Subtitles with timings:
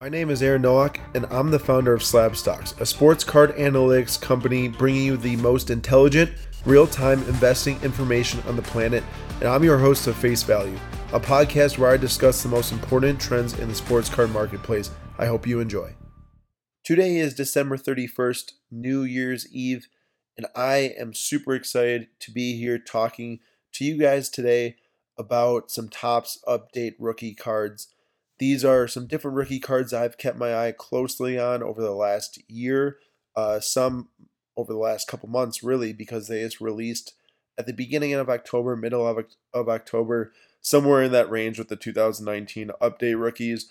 [0.00, 3.56] My name is Aaron Nowak, and I'm the founder of Slab Stocks, a sports card
[3.56, 6.30] analytics company bringing you the most intelligent,
[6.64, 9.02] real time investing information on the planet.
[9.40, 10.78] And I'm your host of Face Value,
[11.12, 14.92] a podcast where I discuss the most important trends in the sports card marketplace.
[15.18, 15.96] I hope you enjoy.
[16.84, 19.88] Today is December 31st, New Year's Eve,
[20.36, 23.40] and I am super excited to be here talking
[23.72, 24.76] to you guys today
[25.18, 27.88] about some Topps update rookie cards
[28.38, 32.40] these are some different rookie cards I've kept my eye closely on over the last
[32.48, 32.98] year,
[33.36, 34.08] uh, some
[34.56, 37.14] over the last couple months, really, because they just released
[37.58, 41.76] at the beginning of October, middle of, of October, somewhere in that range with the
[41.76, 43.70] 2019 update rookies.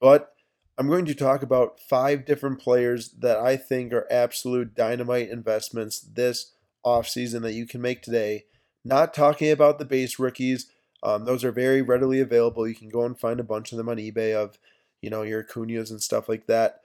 [0.00, 0.32] But
[0.76, 6.00] I'm going to talk about five different players that I think are absolute dynamite investments
[6.00, 6.52] this
[6.84, 8.44] offseason that you can make today.
[8.84, 10.70] Not talking about the base rookies,
[11.02, 12.66] um, those are very readily available.
[12.66, 14.58] You can go and find a bunch of them on eBay of,
[15.00, 16.80] you know, your Acuñas and stuff like that.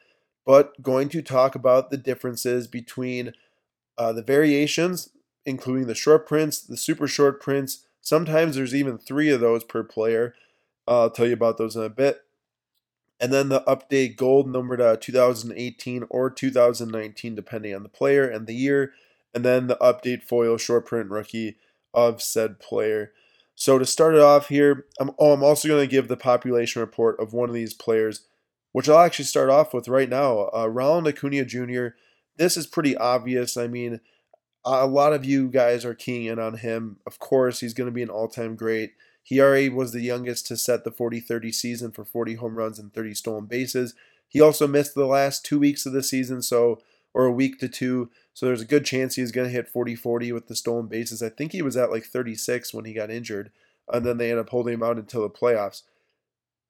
[0.45, 3.33] But going to talk about the differences between
[3.97, 5.09] uh, the variations,
[5.45, 7.85] including the short prints, the super short prints.
[8.01, 10.35] Sometimes there's even three of those per player.
[10.87, 12.21] Uh, I'll tell you about those in a bit.
[13.19, 18.47] And then the update gold numbered uh, 2018 or 2019, depending on the player and
[18.47, 18.93] the year.
[19.33, 21.55] And then the update foil short print rookie
[21.93, 23.13] of said player.
[23.55, 26.81] So to start it off here, I'm, oh, I'm also going to give the population
[26.81, 28.25] report of one of these players,
[28.71, 30.49] which I'll actually start off with right now.
[30.55, 31.87] Uh, Ronald Acuna Jr.
[32.37, 33.55] This is pretty obvious.
[33.55, 33.99] I mean,
[34.65, 36.97] a lot of you guys are keying in on him.
[37.05, 38.93] Of course, he's going to be an all-time great.
[39.21, 42.93] He already was the youngest to set the 40-30 season for 40 home runs and
[42.93, 43.93] 30 stolen bases.
[44.27, 46.79] He also missed the last two weeks of the season, so
[47.13, 48.09] or a week to two.
[48.33, 51.21] So there's a good chance he's going to hit 40 40 with the stolen bases.
[51.21, 53.51] I think he was at like 36 when he got injured,
[53.91, 55.83] and then they end up holding him out until the playoffs.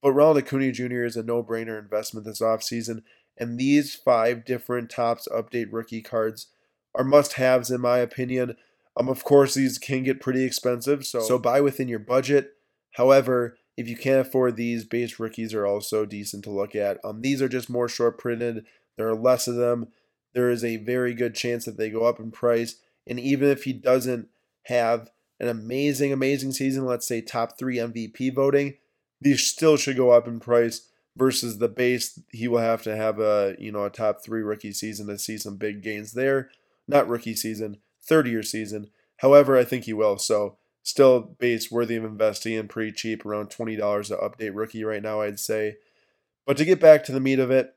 [0.02, 1.06] But Ronald Acuna Jr.
[1.06, 3.04] is a no brainer investment this offseason,
[3.38, 6.48] and these five different Topps update rookie cards
[6.94, 8.58] are must haves in my opinion.
[8.98, 12.52] Um, of course, these can get pretty expensive, so, so buy within your budget.
[12.92, 17.00] However, if you can't afford these, base rookies are also decent to look at.
[17.04, 18.66] Um, these are just more short printed.
[18.98, 19.88] There are less of them
[20.34, 22.76] there is a very good chance that they go up in price.
[23.08, 24.30] And even if he doesn't
[24.64, 28.76] have an amazing, amazing season, let's say top three MVP voting,
[29.22, 32.20] these still should go up in price versus the base.
[32.32, 35.38] He will have to have a you know a top three rookie season to see
[35.38, 36.50] some big gains there.
[36.88, 38.90] Not rookie season, third year season.
[39.18, 40.18] However, I think he will.
[40.18, 44.84] So still base worthy of investing in, pretty cheap, around twenty dollars to update rookie
[44.84, 45.78] right now, I'd say.
[46.46, 47.74] But to get back to the meat of it,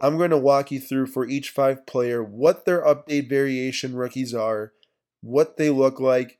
[0.00, 4.32] I'm going to walk you through for each five player what their update variation rookies
[4.32, 4.72] are,
[5.20, 6.38] what they look like,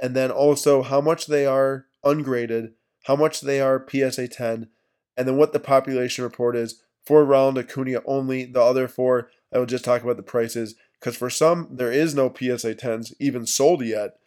[0.00, 4.68] and then also how much they are ungraded, how much they are PSA 10,
[5.16, 8.44] and then what the population report is for Ronald Acuna only.
[8.44, 12.14] The other four, I will just talk about the prices because for some there is
[12.14, 14.18] no PSA 10s even sold yet,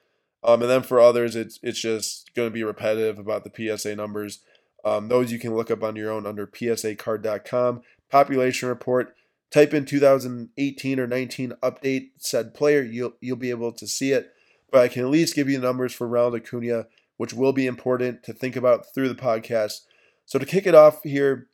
[0.44, 3.96] um, and then for others it's it's just going to be repetitive about the PSA
[3.96, 4.40] numbers.
[4.86, 7.82] Um, those you can look up on your own under psacard.com
[8.14, 9.16] population report.
[9.52, 14.32] Type in 2018 or 19 update said player, you'll you'll be able to see it.
[14.72, 16.88] But I can at least give you the numbers for Ronald Acuna,
[17.18, 19.82] which will be important to think about through the podcast.
[20.26, 21.48] So to kick it off here,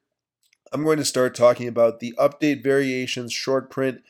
[0.71, 4.01] I'm going to start talking about the update variations short print.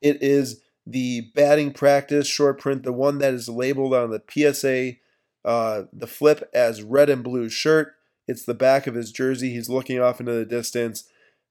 [0.00, 4.94] It is the batting practice short print, the one that is labeled on the PSA,
[5.44, 7.94] uh, the flip as red and blue shirt.
[8.26, 9.52] It's the back of his jersey.
[9.52, 11.04] He's looking off into the distance.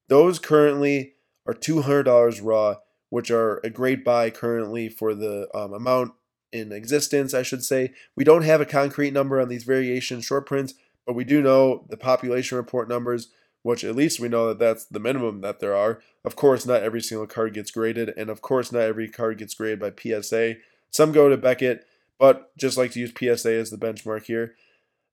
[0.08, 1.14] Those currently
[1.46, 2.76] are $200 raw,
[3.10, 6.14] which are a great buy currently for the um, amount
[6.52, 7.94] in existence, I should say.
[8.16, 10.74] We don't have a concrete number on these variation short prints,
[11.06, 13.30] but we do know the population report numbers,
[13.64, 16.02] which at least we know that that's the minimum that there are.
[16.24, 19.56] Of course, not every single card gets graded, and of course, not every card gets
[19.56, 20.56] graded by PSA.
[20.90, 21.86] Some go to Beckett,
[22.20, 24.56] but just like to use PSA as the benchmark here.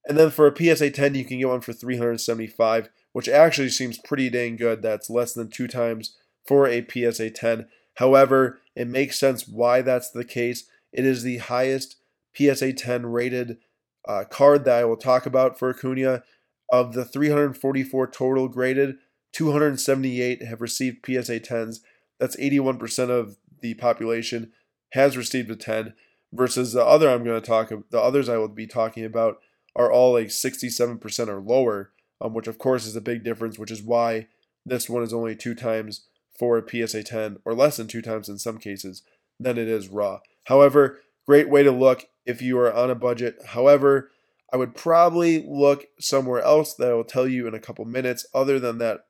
[0.07, 3.97] And then for a PSA 10, you can get one for 375 which actually seems
[3.97, 4.83] pretty dang good.
[4.83, 7.69] That's less than two times for a PSA 10.
[7.95, 10.69] However, it makes sense why that's the case.
[10.93, 11.97] It is the highest
[12.37, 13.59] PSA 10 rated
[14.07, 16.25] uh, card that I will talk about for Acuna.
[16.73, 18.97] Of the 344 total graded,
[19.33, 21.77] 278 have received PSA 10s.
[22.19, 24.51] That's 81% of the population
[24.91, 25.95] has received a 10
[26.33, 29.39] versus the other I'm going to talk the others I will be talking about
[29.77, 31.93] are all like 67% or lower
[32.25, 34.27] um, which of course is a big difference, which is why
[34.65, 36.07] this one is only two times
[36.39, 39.03] for a PSA 10, or less than two times in some cases,
[39.39, 40.21] than it is raw.
[40.45, 43.37] However, great way to look if you are on a budget.
[43.49, 44.11] However,
[44.53, 48.27] I would probably look somewhere else that I will tell you in a couple minutes,
[48.35, 49.01] other than that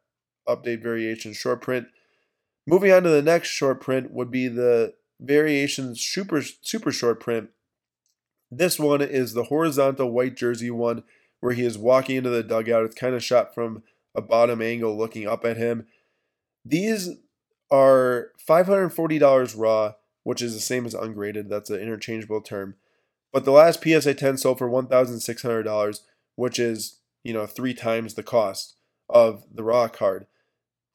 [0.49, 1.87] update variation short print.
[2.67, 7.51] Moving on to the next short print would be the variation super super short print.
[8.51, 11.05] This one is the horizontal white jersey one
[11.45, 12.87] where he is walking into the dugout.
[12.87, 13.83] It's kind of shot from
[14.15, 15.87] a bottom angle looking up at him.
[16.65, 17.11] These
[17.71, 19.93] are $540 raw,
[20.23, 21.51] which is the same as ungraded.
[21.51, 22.77] That's an interchangeable term.
[23.31, 26.01] But the last PSA 10 sold for $1,600,
[26.37, 28.77] which is, you know, three times the cost
[29.11, 30.25] of the raw card.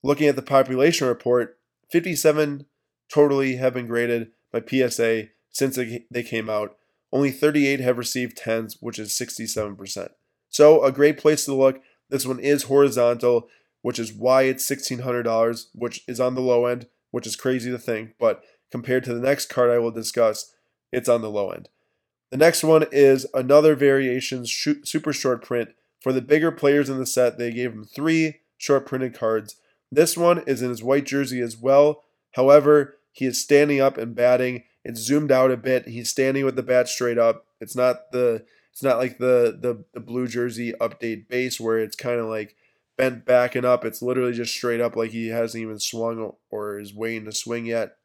[0.01, 1.59] Looking at the population report,
[1.91, 2.65] 57
[3.07, 6.75] totally have been graded by PSA since they came out.
[7.13, 10.09] Only 38 have received 10s, which is 67%.
[10.49, 11.81] So, a great place to look.
[12.09, 13.47] This one is horizontal,
[13.81, 17.77] which is why it's $1,600, which is on the low end, which is crazy to
[17.77, 18.15] think.
[18.19, 20.53] But compared to the next card I will discuss,
[20.91, 21.69] it's on the low end.
[22.31, 25.69] The next one is another variation super short print.
[26.01, 29.55] For the bigger players in the set, they gave him three short printed cards.
[29.91, 32.03] This one is in his white jersey as well.
[32.33, 34.63] However, he is standing up and batting.
[34.85, 35.87] It's zoomed out a bit.
[35.87, 37.45] He's standing with the bat straight up.
[37.59, 41.95] It's not the it's not like the the, the blue jersey update base where it's
[41.95, 42.55] kind of like
[42.97, 43.85] bent back and up.
[43.85, 47.65] It's literally just straight up like he hasn't even swung or is waiting to swing
[47.65, 47.97] yet.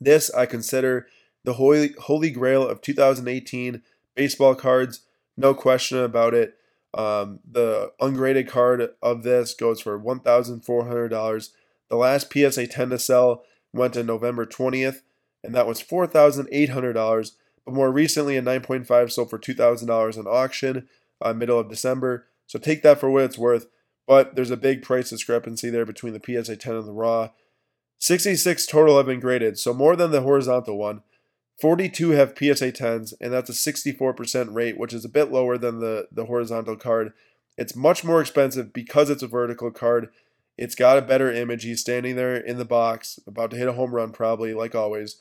[0.00, 1.06] This I consider
[1.44, 3.82] the holy holy grail of 2018
[4.14, 5.00] baseball cards.
[5.36, 6.56] No question about it.
[6.94, 11.48] Um, the ungraded card of this goes for $1,400.
[11.88, 15.00] The last PSA 10 to sell went in November 20th,
[15.42, 17.32] and that was $4,800.
[17.64, 20.88] But more recently, a 9.5 sold for $2,000 on auction,
[21.20, 22.26] uh, middle of December.
[22.46, 23.66] So take that for what it's worth.
[24.06, 27.30] But there's a big price discrepancy there between the PSA 10 and the Raw.
[27.98, 31.02] 66 total have been graded, so more than the horizontal one.
[31.60, 35.78] 42 have PSA 10s, and that's a 64% rate, which is a bit lower than
[35.78, 37.12] the, the horizontal card.
[37.56, 40.08] It's much more expensive because it's a vertical card.
[40.58, 41.62] It's got a better image.
[41.62, 45.18] He's standing there in the box, about to hit a home run, probably, like always.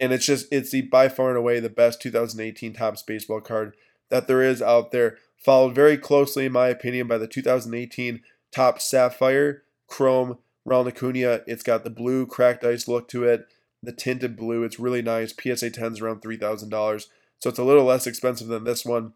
[0.00, 3.74] And it's just, it's the by far and away the best 2018 Topps baseball card
[4.08, 5.18] that there is out there.
[5.36, 11.42] Followed very closely, in my opinion, by the 2018 Topps Sapphire, Chrome, Ronald Acuna.
[11.46, 13.46] It's got the blue cracked ice look to it
[13.82, 14.62] the tinted blue.
[14.62, 15.32] It's really nice.
[15.32, 17.06] PSA 10 is around $3,000.
[17.38, 19.14] So it's a little less expensive than this one,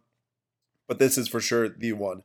[0.88, 2.22] but this is for sure the one.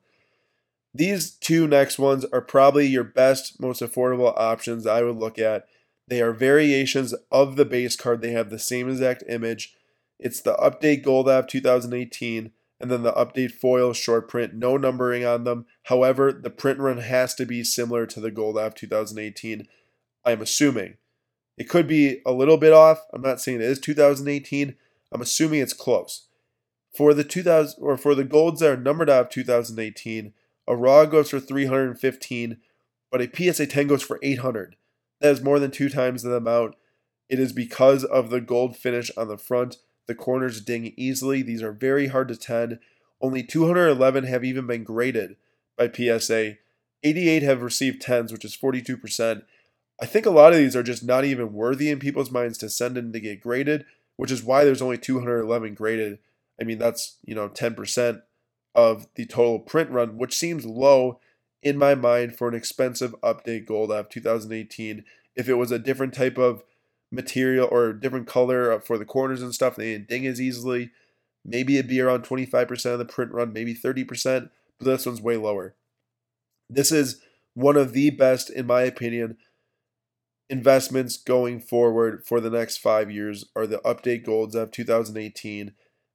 [0.93, 5.67] These two next ones are probably your best, most affordable options I would look at.
[6.09, 8.21] They are variations of the base card.
[8.21, 9.75] They have the same exact image.
[10.19, 15.25] It's the Update Gold App 2018 and then the Update Foil short print, no numbering
[15.25, 15.65] on them.
[15.83, 19.67] However, the print run has to be similar to the Gold App 2018,
[20.25, 20.95] I'm assuming.
[21.57, 23.01] It could be a little bit off.
[23.13, 24.75] I'm not saying it is 2018.
[25.11, 26.27] I'm assuming it's close.
[26.95, 30.33] For the 2000 or for the golds that are numbered out of 2018,
[30.67, 32.57] a raw goes for 315,
[33.11, 34.75] but a PSA 10 goes for 800.
[35.21, 36.75] That is more than two times the amount.
[37.27, 39.77] It is because of the gold finish on the front.
[40.07, 41.41] The corners ding easily.
[41.41, 42.79] These are very hard to 10.
[43.21, 45.35] Only 211 have even been graded
[45.77, 46.55] by PSA.
[47.03, 49.43] 88 have received 10s, which is 42%.
[50.01, 52.69] I think a lot of these are just not even worthy in people's minds to
[52.69, 56.19] send in to get graded, which is why there's only 211 graded.
[56.59, 58.21] I mean, that's, you know, 10%
[58.75, 61.19] of the total print run, which seems low
[61.61, 65.03] in my mind for an expensive update gold app 2018.
[65.35, 66.63] If it was a different type of
[67.11, 70.91] material or different color for the corners and stuff, they didn't ding as easily.
[71.45, 75.37] Maybe it'd be around 25% of the print run, maybe 30%, but this one's way
[75.37, 75.75] lower.
[76.69, 77.21] This is
[77.53, 79.37] one of the best, in my opinion,
[80.49, 85.73] investments going forward for the next five years are the update golds of 2018.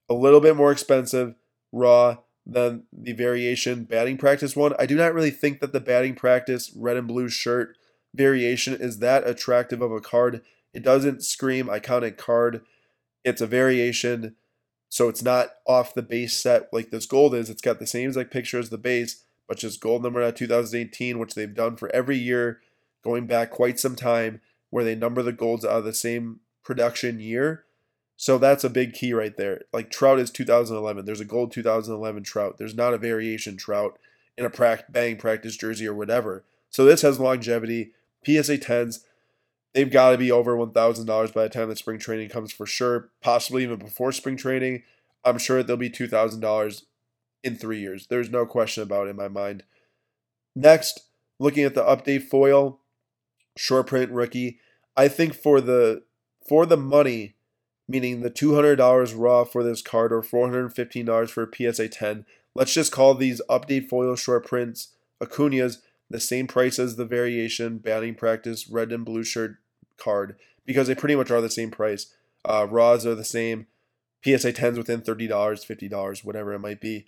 [0.09, 1.35] A little bit more expensive,
[1.71, 4.73] raw, than the variation batting practice one.
[4.77, 7.75] I do not really think that the batting practice red and blue shirt
[8.13, 10.41] variation is that attractive of a card.
[10.73, 12.61] It doesn't scream iconic card.
[13.23, 14.35] It's a variation,
[14.89, 17.49] so it's not off the base set like this gold is.
[17.49, 21.17] It's got the same exact picture as the base, but just gold number at 2018,
[21.17, 22.61] which they've done for every year
[23.03, 27.19] going back quite some time where they number the golds out of the same production
[27.19, 27.64] year.
[28.17, 29.61] So that's a big key right there.
[29.73, 31.05] Like Trout is 2011.
[31.05, 32.57] There's a gold 2011 Trout.
[32.57, 33.99] There's not a variation Trout
[34.37, 36.43] in a bang practice jersey or whatever.
[36.69, 37.91] So this has longevity.
[38.25, 39.01] PSA 10s,
[39.73, 43.09] they've got to be over $1,000 by the time the spring training comes for sure.
[43.21, 44.83] Possibly even before spring training.
[45.23, 46.83] I'm sure they'll be $2,000
[47.43, 48.07] in three years.
[48.07, 49.63] There's no question about it in my mind.
[50.55, 51.01] Next,
[51.39, 52.79] looking at the update foil,
[53.57, 54.59] short print rookie.
[54.97, 56.03] I think for the
[56.47, 57.34] for the money,
[57.87, 61.31] meaning the two hundred dollars raw for this card or four hundred and fifteen dollars
[61.31, 62.25] for a PSA ten.
[62.55, 64.89] Let's just call these update foil short prints
[65.21, 65.81] Acuna's.
[66.09, 69.57] the same price as the variation batting practice red and blue shirt
[69.97, 72.13] card because they pretty much are the same price.
[72.43, 73.67] Uh, Raws are the same.
[74.23, 77.05] PSA 10s within $30, $50, whatever it might be.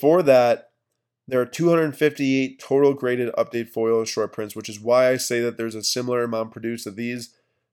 [0.00, 0.70] For that,
[1.28, 5.56] there are 258 total graded update foil short prints, which is why I say that
[5.56, 7.32] there's a similar amount produced of these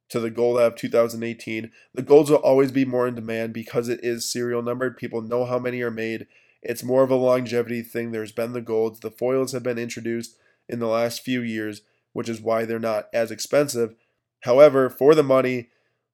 [0.10, 1.72] to the Gold of 2018.
[1.94, 4.98] The Golds will always be more in demand because it is serial numbered.
[4.98, 6.28] People know how many are made.
[6.62, 8.12] It's more of a longevity thing.
[8.12, 9.00] There's been the Golds.
[9.00, 10.38] The foils have been introduced
[10.68, 11.82] in the last few years,
[12.14, 13.96] which is why they're not as expensive.
[14.42, 15.70] However, for the money,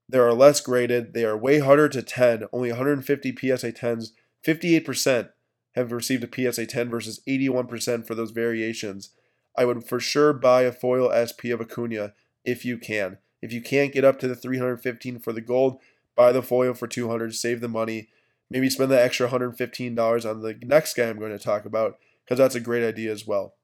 [0.10, 1.14] they are less graded.
[1.14, 2.46] They are way harder to 10.
[2.52, 4.10] Only 150 PSA 10s.
[4.46, 5.30] 58%
[5.76, 9.12] have received a PSA 10 versus 81% for those variations.
[9.58, 13.18] I would for sure buy a foil SP of Acuna if you can.
[13.44, 15.80] If you can't get up to the 315 for the gold,
[16.16, 18.08] buy the foil for 200, save the money.
[18.50, 22.38] Maybe spend the extra $115 on the next guy I'm going to talk about because
[22.38, 23.56] that's a great idea as well.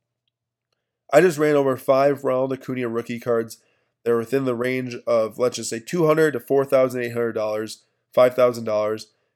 [1.13, 3.59] I just ran over five Ronald Acuna rookie cards.
[4.03, 7.77] They're within the range of let's just say 200 to $4,800,
[8.13, 8.93] $5,000.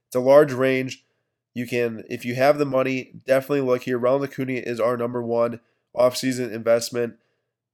[0.08, 1.06] It's a large range.
[1.54, 3.98] You can, if you have the money, definitely look here.
[3.98, 5.62] Ronald Acuna is our number one
[5.96, 7.16] offseason investment.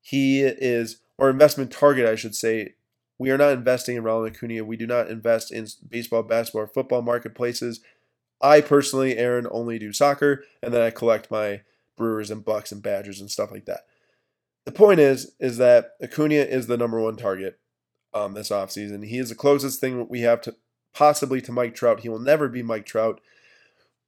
[0.01, 2.75] He is or investment target, I should say.
[3.17, 4.63] We are not investing in Ronald Acuna.
[4.63, 7.81] We do not invest in baseball, basketball, or football marketplaces.
[8.41, 11.61] I personally, Aaron, only do soccer, and then I collect my
[11.97, 13.81] Brewers and Bucks and Badgers and stuff like that.
[14.63, 17.59] The point is, is that Acuna is the number one target
[18.13, 19.05] um, this offseason.
[19.05, 20.55] He is the closest thing we have to
[20.93, 22.01] possibly to Mike Trout.
[22.01, 23.19] He will never be Mike Trout.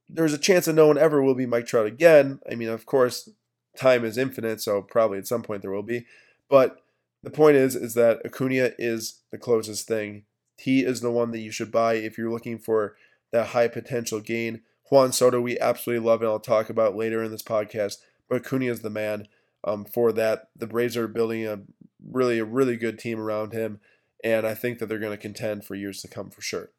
[0.10, 2.40] There's a chance that no one ever will be Mike Trout again.
[2.50, 3.30] I mean, of course,
[3.78, 6.06] time is infinite, so probably at some point there will be.
[6.50, 6.82] But
[7.24, 10.26] the point is, is that Acuna is the closest thing.
[10.58, 12.96] He is the one that you should buy if you're looking for
[13.32, 14.62] that high potential gain.
[14.90, 17.98] Juan Soto, we absolutely love, and I'll talk about later in this podcast.
[18.30, 19.28] But Acuna is the man
[19.64, 20.50] um, for that.
[20.56, 21.62] The Braves are building a
[22.06, 23.80] really, a really good team around him,
[24.24, 26.72] and I think that they're going to contend for years to come for sure.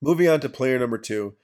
[0.00, 1.34] Moving on to player number two,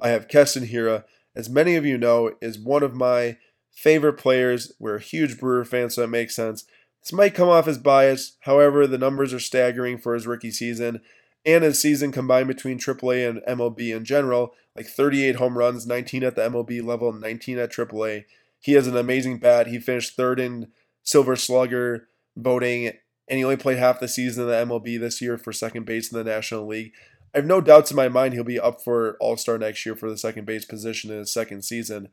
[0.00, 1.04] I have Keston Hiura.
[1.34, 3.36] As many of you know, is one of my
[3.72, 4.72] favorite players.
[4.78, 6.64] We're a huge Brewer fan, so it makes sense.
[7.06, 11.02] This might come off as bias, however, the numbers are staggering for his rookie season
[11.44, 16.24] and his season combined between AAA and MLB in general, like 38 home runs, 19
[16.24, 18.24] at the MLB level, 19 at AAA.
[18.58, 19.68] He has an amazing bat.
[19.68, 20.72] He finished third in
[21.04, 22.88] Silver Slugger voting,
[23.28, 26.10] and he only played half the season in the MLB this year for second base
[26.10, 26.90] in the National League.
[27.32, 29.94] I have no doubts in my mind he'll be up for All Star next year
[29.94, 32.08] for the second base position in his second season.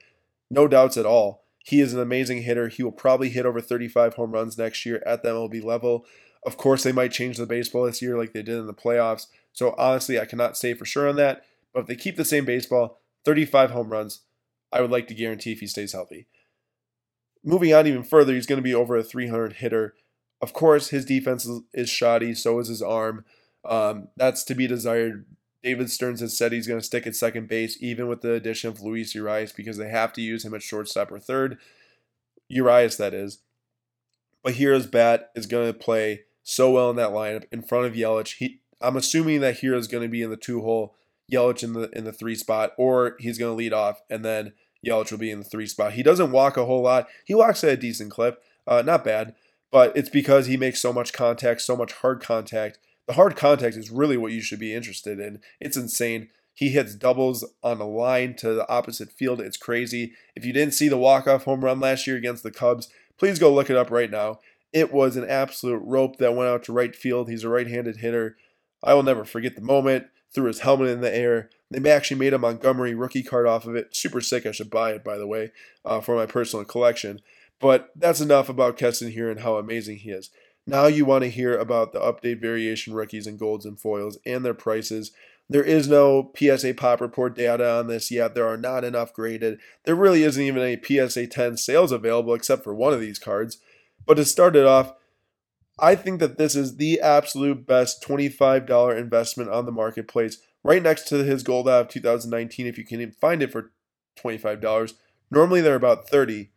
[0.52, 1.43] No doubts at all.
[1.64, 2.68] He is an amazing hitter.
[2.68, 6.06] He will probably hit over 35 home runs next year at the MLB level.
[6.46, 9.28] Of course, they might change the baseball this year like they did in the playoffs.
[9.54, 11.46] So honestly, I cannot say for sure on that.
[11.74, 14.22] But if they keep the same baseball, 35 home runs,
[14.74, 16.28] I would like to guarantee if he stays healthy.
[17.46, 19.96] Moving on even further, he's going to be over a 300 hitter.
[20.42, 23.24] Of course, his defense is shoddy, so is his arm.
[23.64, 25.26] Um, that's to be desired
[25.64, 28.70] David Stearns has said he's going to stick at second base, even with the addition
[28.70, 31.58] of Luis Urias, because they have to use him at shortstop or third.
[32.50, 33.40] Urias, that is.
[34.44, 37.94] But Hiura's bat is going to play so well in that lineup in front of
[37.94, 38.36] Yelich.
[38.38, 40.96] He, I'm assuming that Hiura is going to be in the two hole,
[41.32, 44.52] Yelich in the in the three spot, or he's going to lead off, and then
[44.86, 45.94] Yelich will be in the three spot.
[45.94, 47.08] He doesn't walk a whole lot.
[47.24, 49.34] He walks at a decent clip, uh, not bad,
[49.72, 53.76] but it's because he makes so much contact, so much hard contact the hard contact
[53.76, 55.42] is really what you should be interested in.
[55.60, 56.30] It's insane.
[56.54, 59.42] He hits doubles on a line to the opposite field.
[59.42, 60.14] It's crazy.
[60.36, 63.52] If you didn't see the walk-off home run last year against the Cubs, please go
[63.52, 64.40] look it up right now.
[64.72, 67.30] It was an absolute rope that went out to right field.
[67.30, 68.38] He's a right-handed hitter.
[68.84, 70.08] I will never forget the moment.
[70.34, 71.50] Threw his helmet in the air.
[71.70, 73.96] They actually made a Montgomery rookie card off of it.
[73.96, 74.46] Super sick.
[74.46, 75.52] I should buy it, by the way,
[75.86, 77.20] uh, for my personal collection.
[77.60, 80.30] But that's enough about Keston Hiura and how amazing he is.
[80.66, 84.46] Now you want to hear about the update variation rookies and golds and foils and
[84.46, 85.12] their prices.
[85.50, 88.34] There is no PSA Pop Report data on this yet.
[88.34, 89.60] There are not enough graded.
[89.84, 93.58] There really isn't even any PSA 10 sales available except for one of these cards.
[94.06, 94.94] But to start it off,
[95.78, 101.08] I think that this is the absolute best $25 investment on the marketplace, right next
[101.10, 103.72] to his Gold of 2019 if you can find it for
[104.18, 104.94] $25.
[105.30, 106.52] Normally they're about 30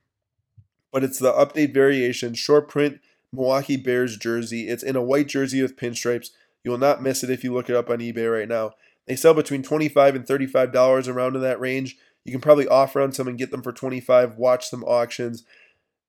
[0.97, 3.01] but it's the update variation short print
[3.37, 4.69] Milwaukee Bears jersey.
[4.69, 6.31] It's in a white jersey with pinstripes.
[6.65, 8.73] You will not miss it if you look it up on eBay right now.
[9.07, 11.97] They sell between 25 and $35 around in that range.
[12.25, 15.45] You can probably offer on some and get them for 25, watch some auctions.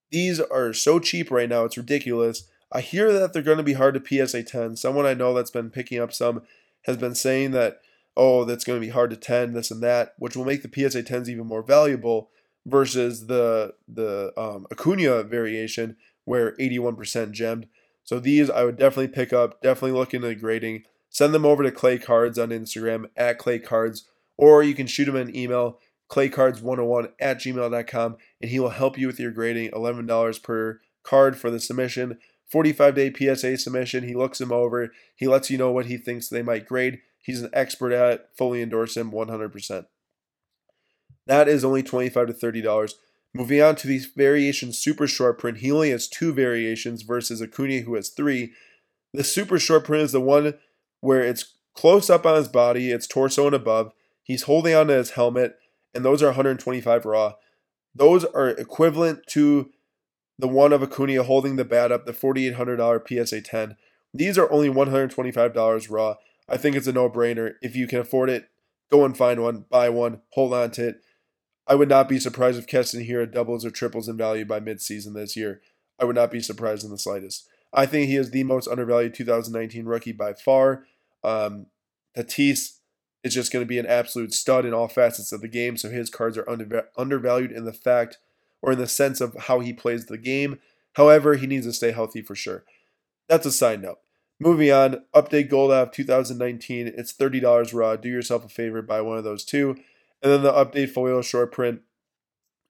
[0.10, 2.48] These are so cheap right now, it's ridiculous.
[2.72, 4.78] I hear that they're going to be hard to PSA 10.
[4.78, 6.42] Someone I know that's been picking up some
[6.84, 7.82] has been saying that,
[8.16, 10.90] oh, that's going to be hard to 10, this and that, which will make the
[10.90, 12.32] PSA 10s even more valuable.
[12.66, 15.96] versus the the um, Acuna variation
[16.28, 17.68] where 81% gemmed.
[18.04, 19.62] So these I would definitely pick up.
[19.62, 20.84] Definitely look into grading.
[21.10, 25.08] Send them over to Clay Cards on Instagram at Clay Cards, or you can shoot
[25.08, 25.80] him an email
[26.10, 29.72] claycards101 at gmail.com and he will help you with your grading.
[29.72, 32.18] $11 per card for the submission.
[32.52, 34.04] 45 day PSA submission.
[34.04, 34.92] He looks them over.
[35.16, 37.00] He lets you know what he thinks they might grade.
[37.22, 38.30] He's an expert at it.
[38.38, 39.86] Fully endorse him 100%.
[41.26, 42.94] That is only 25 to $30.
[43.38, 47.82] Moving on to these variations super short print, he only has two variations versus Acuna,
[47.82, 48.52] who has three.
[49.14, 50.56] The super short print is the one
[51.02, 53.92] where it's close up on his body, it's torso and above.
[54.24, 55.60] He's holding onto his helmet,
[55.94, 57.34] and those are 125 raw.
[57.94, 59.70] Those are equivalent to
[60.40, 63.78] the one of Acuna holding the bat up, the $4,800 PSA 10.
[64.16, 66.16] These are only $125 raw.
[66.50, 67.54] I think it's a no brainer.
[67.62, 68.50] If you can afford it,
[68.90, 71.02] go and find one, buy one, hold on to it.
[71.68, 75.14] I would not be surprised if Keston Hiura doubles or triples in value by midseason
[75.14, 75.62] this year.
[76.00, 77.48] I would not be surprised in the slightest.
[77.74, 80.86] I think he is the most undervalued 2019 rookie by far.
[81.24, 81.68] Um,
[82.16, 82.78] Tatis
[83.24, 85.90] is just going to be an absolute stud in all facets of the game, so
[85.90, 86.50] his cards are
[86.98, 88.18] undervalued in the fact
[88.62, 90.60] or in the sense of how he plays the game.
[90.94, 92.64] However, he needs to stay healthy for sure.
[93.28, 94.00] That's a side note.
[94.40, 96.94] Moving on, update Gold of 2019.
[96.96, 97.96] It's $30 raw.
[97.96, 99.76] Do yourself a favor, buy one of those two.
[100.22, 101.82] And then the update foil short print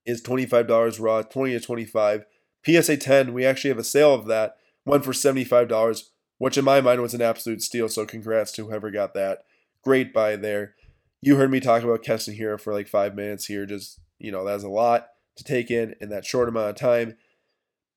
[0.05, 2.25] is $25 raw, 20 to 25.
[2.65, 4.57] PSA 10, we actually have a sale of that.
[4.83, 6.03] One for $75,
[6.37, 7.89] which in my mind was an absolute steal.
[7.89, 9.43] So congrats to whoever got that.
[9.83, 10.75] Great buy there.
[11.21, 13.65] You heard me talk about Keston Hiura for like five minutes here.
[13.65, 17.17] Just, you know, that's a lot to take in in that short amount of time.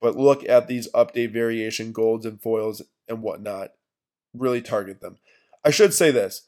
[0.00, 3.73] But look at these update variation golds and foils and whatnot.
[4.33, 5.19] Really target them.
[5.64, 6.47] I should say this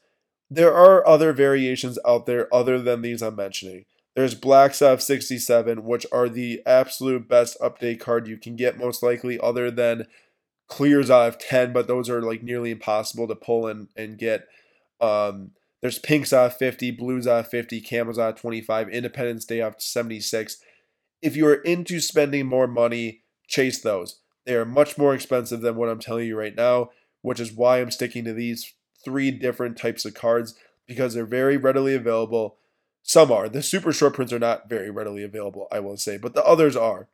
[0.55, 3.85] there are other variations out there other than these I'm mentioning.
[4.15, 9.01] There's Black Stuff 67, which are the absolute best update card you can get, most
[9.01, 10.05] likely, other than
[10.67, 14.47] clears out of 10, but those are like nearly impossible to pull and, and get.
[15.01, 19.45] Um, there's pinks out of 50, blues out of 50, camels out of 25, Independence
[19.45, 20.57] Day out of 76
[21.23, 24.19] if you are into spending more money, chase those.
[24.45, 26.89] They are much more expensive than what I'm telling you right now,
[27.21, 30.55] which is why I'm sticking to these three different types of cards
[30.87, 32.57] because they're very readily available.
[33.01, 33.49] Some are.
[33.49, 36.75] The super short prints are not very readily available, I will say, but the others
[36.75, 37.09] are.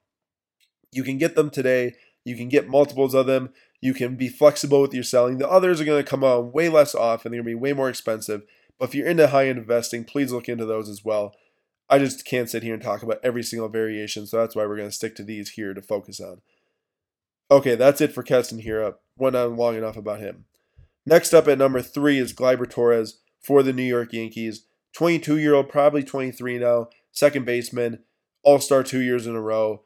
[0.91, 1.95] You can get them today.
[2.25, 3.49] You can get multiples of them.
[3.82, 5.38] You can be flexible with your selling.
[5.38, 7.32] The others are going to come on way less often.
[7.32, 8.43] They're going to be way more expensive.
[8.78, 11.34] But if you're into high end investing, please look into those as well.
[11.89, 14.78] I just can't sit here and talk about every single variation, so that's why we're
[14.78, 16.41] going to stick to these here to focus on.
[17.49, 18.95] Okay, that's it for Keston Hiura.
[19.17, 20.45] Went on long enough about him.
[21.10, 24.67] Next up at number three is Gleyber Torres for the New York Yankees.
[24.93, 28.04] 22 year old, probably 23 now, oh, second baseman,
[28.43, 29.82] all star two years in a row.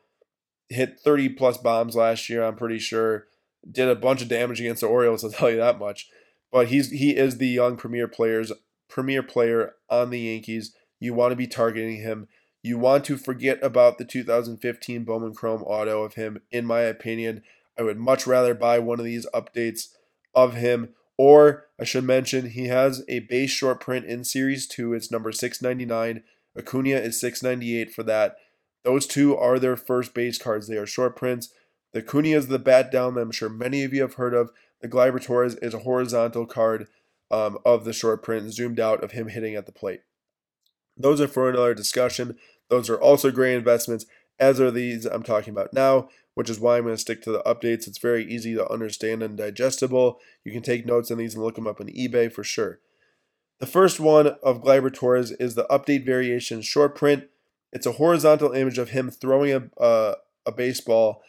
[0.67, 3.27] Hit 30 plus bombs last year, I'm pretty sure.
[3.71, 6.09] Did a bunch of damage against the Orioles, I'll tell you that much.
[6.51, 8.51] But he's he is the young premier players
[8.89, 10.75] premier player on the Yankees.
[10.99, 12.27] You want to be targeting him.
[12.61, 17.43] You want to forget about the 2015 Bowman Chrome auto of him, in my opinion.
[17.79, 19.87] I would much rather buy one of these updates
[20.35, 20.89] of him.
[21.17, 24.93] Or I should mention he has a base short print in Series 2.
[24.93, 26.23] It's number 699.
[26.57, 28.35] Acuna is 698 for that.
[28.83, 30.67] Those two are their first base cards.
[30.67, 31.53] They are short prints.
[31.93, 34.51] The Acuna is the bat down that I'm sure many of you have heard of.
[34.81, 36.87] The Gleyber Torres is a horizontal card
[37.31, 40.01] um, of the short print, zoomed out of him hitting at the plate.
[40.97, 42.37] Those are for another discussion.
[42.69, 44.05] Those are also great investments,
[44.39, 47.31] as are these I'm talking about now, which is why I'm going to stick to
[47.31, 47.87] the updates.
[47.87, 50.19] It's very easy to understand and digestible.
[50.43, 52.79] You can take notes on these and look them up on eBay for sure.
[53.59, 57.25] The first one of Gleyber Torres is the update variation short print.
[57.71, 60.15] It's a horizontal image of him throwing a, uh,
[60.45, 61.21] a baseball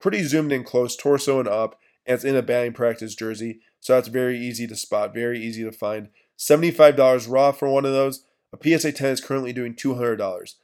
[0.00, 3.60] pretty zoomed in close, torso and up, and it's in a batting practice jersey.
[3.80, 6.08] So that's very easy to spot, very easy to find.
[6.38, 8.24] $75 raw for one of those.
[8.52, 10.54] A PSA 10 is currently doing $200.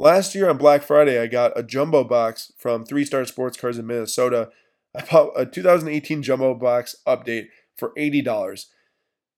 [0.00, 3.78] Last year on Black Friday, I got a jumbo box from Three Star Sports Cards
[3.78, 4.50] in Minnesota.
[4.96, 8.66] I bought a 2018 jumbo box update for $80.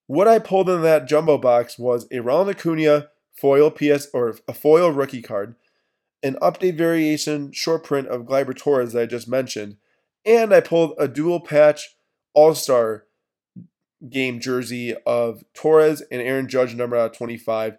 [0.06, 4.52] What I pulled in that jumbo box was a Ronald Acuna foil PS or a
[4.52, 5.54] foil rookie card,
[6.22, 9.78] an update variation short print of Gleyber Torres that I just mentioned,
[10.26, 11.96] and I pulled a dual patch
[12.34, 13.06] All Star
[14.10, 17.78] game jersey of Torres and Aaron Judge number out of 25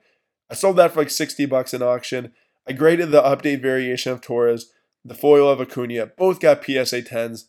[0.52, 2.34] I sold that for like 60 bucks in auction.
[2.72, 4.72] I graded the update variation of Torres,
[5.04, 6.06] the foil of Acuna.
[6.06, 7.48] Both got PSA 10s.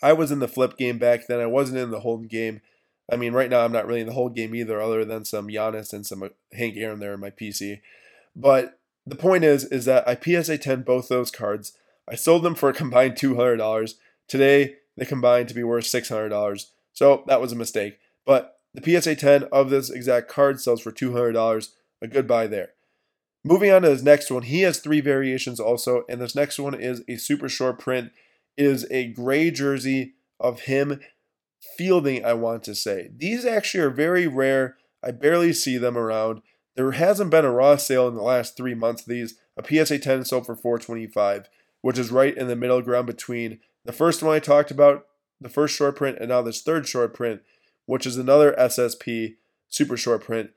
[0.00, 1.40] I was in the flip game back then.
[1.40, 2.60] I wasn't in the hold game.
[3.10, 5.48] I mean, right now I'm not really in the whole game either, other than some
[5.48, 7.80] Giannis and some uh, Hank Aaron there in my PC.
[8.36, 11.72] But The point is, is that I PSA 10 both those cards.
[12.08, 13.94] I sold them for a combined $200.
[14.28, 16.66] Today, they combined to be worth $600.
[16.92, 17.98] So that was a mistake.
[18.24, 21.70] But the PSA 10 of this exact card sells for $200.
[22.00, 22.74] A good buy there.
[23.44, 26.74] Moving on to his next one, he has three variations also, and this next one
[26.74, 28.10] is a super short print.
[28.56, 31.00] It is a gray jersey of him
[31.76, 33.10] fielding, I want to say.
[33.16, 34.76] These actually are very rare.
[35.02, 36.42] I barely see them around.
[36.74, 39.34] There hasn't been a raw sale in the last three months of these.
[39.56, 41.48] A PSA 10 sold for 425,
[41.80, 45.06] which is right in the middle ground between the first one I talked about,
[45.40, 47.40] the first short print, and now this third short print,
[47.86, 49.36] which is another SSP
[49.68, 50.50] super short print.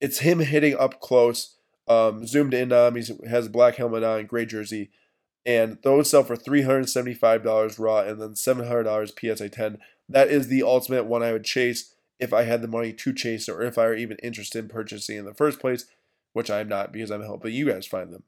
[0.00, 1.56] It's him hitting up close,
[1.88, 3.02] um, zoomed in on him.
[3.02, 4.90] He has a black helmet on, gray jersey,
[5.44, 9.78] and those sell for $375 raw and then $700 PSA 10.
[10.08, 13.48] That is the ultimate one I would chase if I had the money to chase
[13.48, 15.86] or if I were even interested in purchasing in the first place,
[16.32, 18.22] which I'm not because I'm helping you guys find them.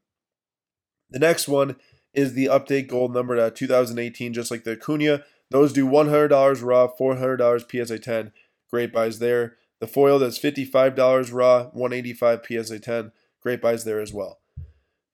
[1.09, 1.77] The next one
[2.13, 5.23] is the update gold number to 2018, just like the Acuna.
[5.51, 8.31] Those do $100 raw, $400 PSA 10.
[8.69, 9.57] Great buys there.
[9.79, 13.11] The foil that's $55 raw, 185 PSA 10.
[13.45, 14.39] Great buys there as well.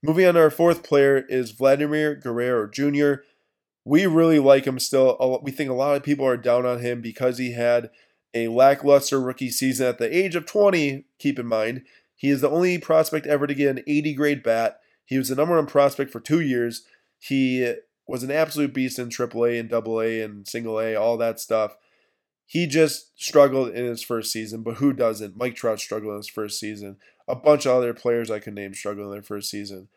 [0.02, 3.24] Moving on to our fourth player is Vladimir Guerrero Jr.
[3.84, 5.42] We really like him still.
[5.44, 7.90] We think a lot of people are down on him because he had
[8.34, 11.04] a lackluster rookie season at the age of 20.
[11.20, 11.84] Keep in mind,
[12.16, 14.80] he is the only prospect ever to get an 80 grade bat.
[15.04, 16.86] He was the number one prospect for two years.
[17.20, 17.74] He
[18.08, 21.76] was an absolute beast in AAA and AA and single A, all that stuff.
[22.52, 25.38] He just struggled in his first season, but who doesn't?
[25.38, 26.98] Mike Trout struggled in his first season.
[27.26, 29.88] A bunch of other players I could name struggled in their first season.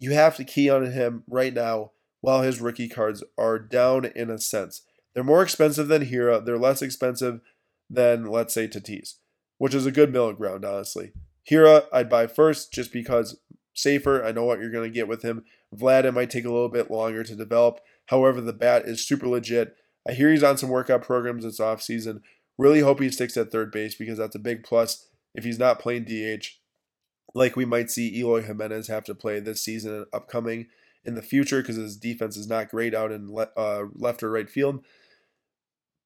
[0.00, 4.30] You have to key on him right now while his rookie cards are down in
[4.30, 4.82] a sense.
[5.14, 6.44] They're more expensive than Hiura.
[6.44, 7.40] They're less expensive
[7.88, 9.18] than, let's say, Tatis,
[9.58, 11.12] which is a good middle ground, honestly.
[11.48, 13.38] Hiura, I'd buy first just because
[13.74, 14.24] safer.
[14.24, 15.44] I know what you're going to get with him.
[15.72, 17.78] Vlad, it might take a little bit longer to develop.
[18.06, 19.76] However, the bat is super legit.
[20.06, 22.20] I hear he's on some workout programs this offseason.
[22.58, 25.80] Really hope he sticks at third base because that's a big plus if he's not
[25.80, 26.46] playing DH,
[27.34, 30.66] like we might see Eloy Jimenez have to play this season and upcoming
[31.04, 34.30] in the future because his defense is not great out in le- uh, left or
[34.30, 34.84] right field.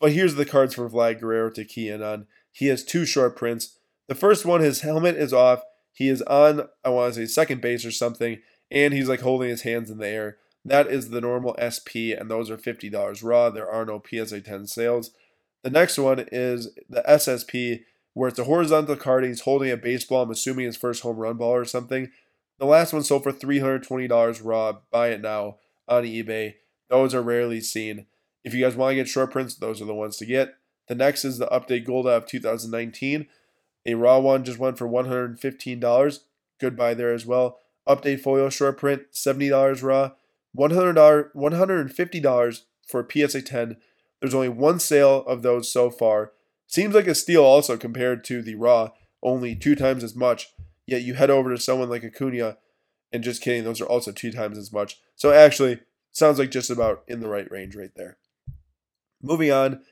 [0.00, 2.26] But here's the cards for Vlad Guerrero to key in on.
[2.50, 3.78] He has two short prints.
[4.08, 5.62] The first one, his helmet is off.
[5.92, 8.38] He is on, I want to say, second base or something,
[8.70, 10.38] and he's like holding his hands in the air.
[10.64, 13.50] That is the normal SP, and those are $50 raw.
[13.50, 15.12] There are no PSA 10 sales.
[15.62, 19.24] The next one is the SSP, where it's a horizontal card.
[19.24, 20.22] and He's holding a baseball.
[20.22, 22.10] I'm assuming his first home run ball or something.
[22.58, 24.78] The last one sold for $320 raw.
[24.90, 26.54] Buy it now on eBay.
[26.90, 28.06] Those are rarely seen.
[28.44, 30.54] If you guys want to get short prints, those are the ones to get.
[30.88, 33.26] The next is the Update Gold of 2019.
[33.86, 36.20] A raw one just went for $115.
[36.58, 37.58] Good buy there as well.
[37.88, 40.12] Update foil short print, $70 raw,
[40.56, 43.76] $100, $150 for a PSA 10.
[44.20, 46.32] There's only one sale of those so far.
[46.66, 48.90] Seems like a steal also compared to the raw,
[49.22, 50.48] only two times as much.
[50.86, 52.58] Yet you head over to someone like Acuna,
[53.12, 54.98] and just kidding, those are also two times as much.
[55.16, 55.80] So actually,
[56.12, 58.18] sounds like just about in the right range right there.
[59.22, 59.82] Moving on,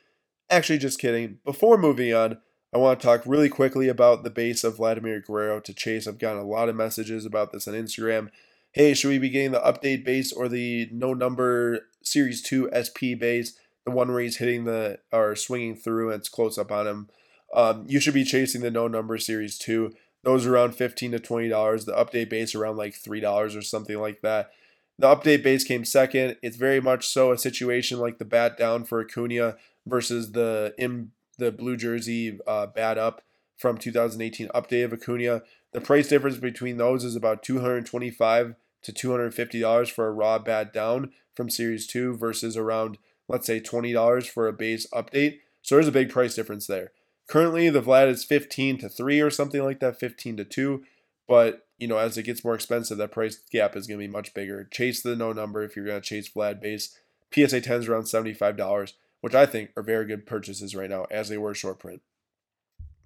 [0.51, 1.39] actually, just kidding.
[1.45, 2.39] Before moving on,
[2.75, 6.07] I want to talk really quickly about the base of Vladimir Guerrero to Chase.
[6.07, 8.29] I've gotten a lot of messages about this on Instagram.
[8.77, 13.17] Hey, should we be getting the update base or the no number Series 2 SP
[13.19, 13.59] base?
[13.87, 17.09] The one where he's hitting the or swinging through and it's close up on him.
[17.55, 19.95] Um, you should be chasing the no number Series 2.
[20.25, 21.87] Those are around 15 to $20.
[21.87, 24.51] The update base around like $3 or something like that.
[24.99, 26.37] The update base came second.
[26.43, 31.13] It's very much so a situation like the bat down for Acuna versus the in
[31.39, 33.23] the blue jersey uh, bat up
[33.57, 35.41] from 2018 update of Acuna.
[35.73, 38.55] The price difference between those is about 225
[38.87, 43.61] to 250 dollars for a raw bat down from Series 2 versus around let's say
[43.61, 45.41] $20 for a base update.
[45.63, 46.93] So there's a big price difference there.
[47.29, 50.85] Currently, the Vlad is 15 to 3 or something like that, 15 to 2.
[51.27, 54.13] But, you know, as it gets more expensive, that price gap is going to be
[54.13, 54.69] much bigger.
[54.71, 56.97] Chase the no number if you're going to chase Vlad base.
[57.35, 58.93] PSA 10 is around $75
[59.27, 62.01] which I think are very good purchases right now as they were short print.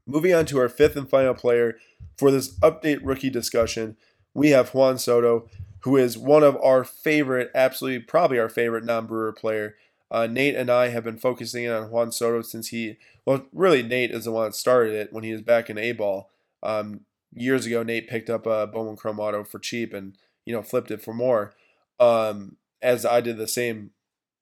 [0.06, 1.76] Moving on to our fifth and final player
[2.18, 3.96] for this update rookie discussion,
[4.34, 5.48] we have Juan Soto,
[5.80, 9.76] who is one of our favorite, absolutely probably our favorite non brewer player.
[10.10, 13.82] Uh, Nate and I have been focusing in on Juan Soto since he, well, really,
[13.82, 16.30] Nate is the one that started it when he was back in A ball.
[16.62, 20.62] Um, years ago, Nate picked up a Bowman Chrome Auto for cheap and, you know,
[20.62, 21.54] flipped it for more.
[22.00, 23.90] Um, as I did the same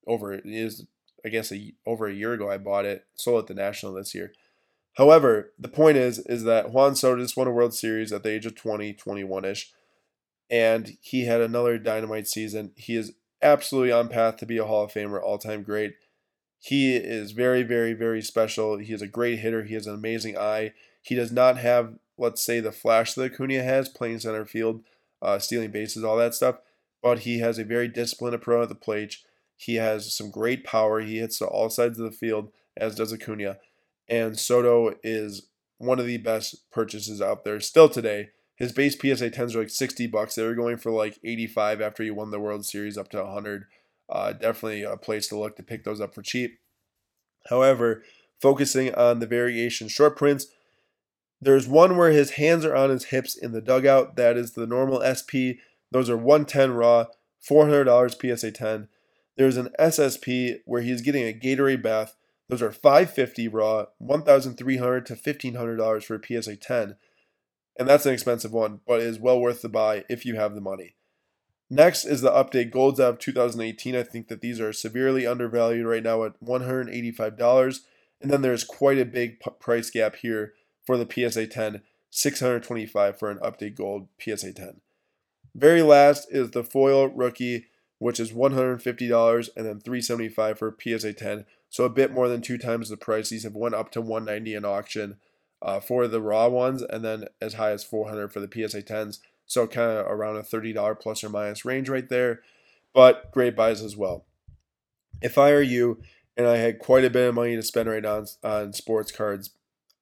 [0.07, 0.87] over is
[1.25, 4.15] I guess a, over a year ago I bought it, sold at the National this
[4.15, 4.33] year.
[4.95, 8.31] However, the point is is that Juan Soto just won a World Series at the
[8.31, 9.73] age of 20, 21-ish,
[10.51, 12.73] and he had another dynamite season.
[12.77, 15.95] He is absolutely on path to be a Hall of Famer, all-time great.
[16.59, 18.79] He is very, very, very special.
[18.79, 19.65] He is a great hitter.
[19.65, 20.73] He has an amazing eye.
[21.03, 24.83] He does not have, let's say, the flash that Acuna has, playing center field,
[25.23, 26.57] uh, stealing bases, all that stuff.
[27.01, 29.19] But he has a very disciplined approach at the plate.
[29.57, 31.01] He has some great power.
[31.01, 33.59] He hits to all sides of the field, as does Acuna.
[34.09, 38.31] And Soto is one of the best purchases out there still today.
[38.59, 40.35] His base PSA 10s are like 60 bucks.
[40.35, 43.67] They were going for like 85 after he won the World Series up to 100.
[44.11, 46.59] Uh, definitely a place to look to pick those up for cheap.
[47.49, 48.03] However,
[48.41, 50.49] focusing on the variation short prints,
[51.41, 54.17] there's one where his hands are on his hips in the dugout.
[54.17, 55.63] That is the normal SP.
[55.93, 57.07] Those are 110 raw,
[57.49, 58.89] $400 PSA 10.
[59.37, 62.17] There's an SSP where he's getting a Gatorade bath.
[62.49, 66.97] Those are 550 raw, 1300 to $1500 for a PSA 10.
[67.79, 70.61] And that's an expensive one, but is well worth the buy if you have the
[70.61, 70.97] money.
[71.71, 73.95] Next is the update Golds of 2018.
[73.95, 77.81] I think that these are severely undervalued right now at $185.
[78.21, 83.19] And then there's quite a big p- price gap here for the PSA 10, 625
[83.19, 84.81] for an update gold PSA 10.
[85.55, 87.67] Very last is the foil rookie
[87.99, 91.45] which is $150 and then $375 for PSA 10.
[91.69, 93.31] So a bit more than two times the price.
[93.31, 95.17] These have went up to 190 in auction
[95.61, 99.19] uh, for the raw ones and then as high as 400 for the PSA 10s.
[99.47, 102.43] So kind of around a $30 plus or minus range right there,
[102.93, 104.27] but great buys as well.
[105.23, 106.01] If I were you
[106.37, 109.11] and I had quite a bit of money to spend right now on, on sports
[109.11, 109.51] cards,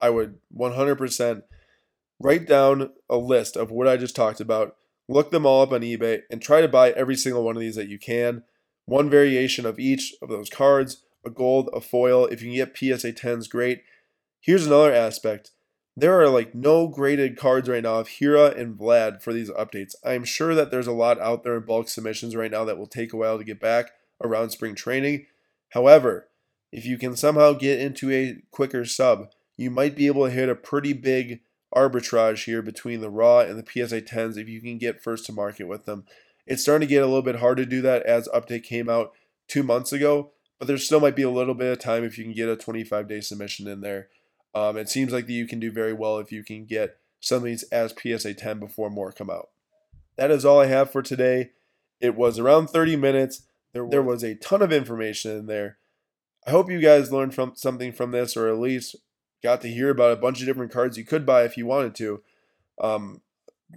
[0.01, 1.43] I would 100%
[2.19, 4.77] write down a list of what I just talked about
[5.09, 7.77] Look them all up on eBay and try to buy every single one of these
[7.77, 8.43] that you can.
[8.87, 12.27] One variation of each of those cards, a gold, a foil.
[12.27, 13.83] If you can get PSA 10s, great.
[14.47, 15.51] Here's another aspect.
[15.97, 19.97] There are like no graded cards right now of Hiura and Vlad for these updates.
[20.05, 22.87] I'm sure that there's a lot out there in bulk submissions right now that will
[22.87, 23.91] take a while to get back
[24.23, 25.27] around spring training.
[25.71, 26.29] However,
[26.71, 30.49] if you can somehow get into a quicker sub, you might be able to hit
[30.49, 31.41] a pretty big
[31.75, 35.33] arbitrage here between the raw and the PSA 10s if you can get first to
[35.33, 36.05] market with them.
[36.47, 39.11] It's starting to get a little bit hard to do that as update came out
[39.49, 40.31] two months ago,
[40.61, 42.55] but there still might be a little bit of time if you can get a
[42.55, 44.07] 25 day submission in there.
[44.57, 47.39] Um, it seems like that you can do very well if you can get some
[47.39, 49.51] of these as PSA 10 before more come out.
[50.17, 51.51] That is all I have for today.
[52.01, 53.43] It was around 30 minutes.
[53.75, 55.77] There, there was a ton of information in there.
[56.47, 58.97] I hope you guys learned from something from this, or at least
[59.43, 61.95] got to hear about a bunch of different cards you could buy if you wanted
[61.97, 62.23] to.
[62.81, 63.21] Um,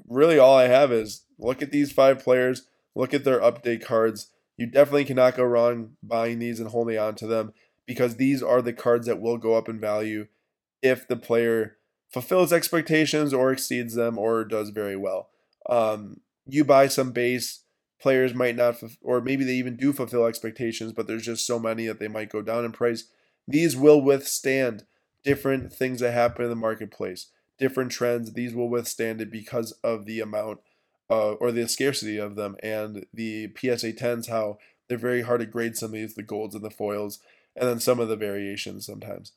[0.08, 4.28] really, all I have is look at these five players, look at their update cards.
[4.56, 7.52] You definitely cannot go wrong buying these and holding on to them
[7.86, 10.28] because these are the cards that will go up in value
[10.82, 11.78] if the player
[12.10, 15.30] fulfills expectations or exceeds them or does very well.
[15.70, 17.62] Um, you buy some base
[18.02, 21.86] players might not, or maybe they even do fulfill expectations, but there's just so many
[21.86, 23.06] that they might go down in price.
[23.48, 24.86] These will withstand
[25.24, 28.34] different things that happen in the marketplace, different trends.
[28.34, 30.60] These will withstand it because of the amount
[31.10, 35.46] uh, or the scarcity of them and the PSA 10s, how they're very hard to
[35.46, 37.20] grade some of these, the golds and the foils,
[37.56, 39.34] and then some of the variations sometimes.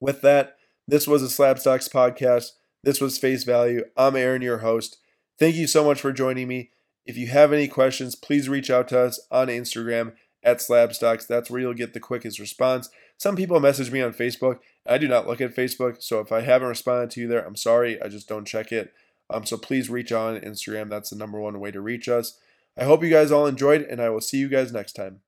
[0.00, 0.56] With that,
[0.86, 2.52] this was a Slab Stocks podcast.
[2.84, 3.84] This was Face Value.
[3.96, 4.98] I'm Aaron, your host.
[5.38, 6.70] Thank you so much for joining me.
[7.04, 10.12] If you have any questions, please reach out to us on Instagram
[10.44, 11.26] at Slabstocks.
[11.26, 12.90] That's where you'll get the quickest response.
[13.16, 14.60] Some people message me on Facebook.
[14.86, 17.56] I do not look at Facebook, so if I haven't responded to you there, I'm
[17.56, 18.00] sorry.
[18.00, 18.92] I just don't check it.
[19.30, 20.88] Um, so please reach on Instagram.
[20.88, 22.38] That's the number one way to reach us.
[22.76, 25.20] I hope you guys all enjoyed, and I will see you guys next time.